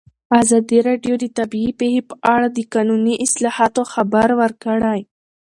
ازادي 0.41 0.79
راډیو 0.87 1.13
د 1.19 1.25
طبیعي 1.37 1.71
پېښې 1.79 2.01
په 2.09 2.15
اړه 2.33 2.47
د 2.51 2.59
قانوني 2.73 3.15
اصلاحاتو 3.25 3.81
خبر 3.93 4.27
ورکړی. 4.41 4.99